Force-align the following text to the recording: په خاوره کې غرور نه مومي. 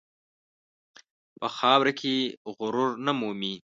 په 1.39 1.47
خاوره 1.57 1.93
کې 1.99 2.13
غرور 2.59 2.91
نه 3.05 3.11
مومي. 3.19 3.53